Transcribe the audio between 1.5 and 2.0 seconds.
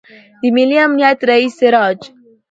سراج